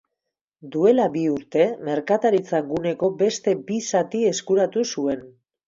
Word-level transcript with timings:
Duela 0.75 1.05
bi 1.15 1.21
urte, 1.33 1.67
merkataritza-guneko 1.91 3.13
beste 3.21 3.55
bi 3.71 3.81
zati 3.93 4.25
eskuratu 4.33 4.89
zuen. 4.95 5.25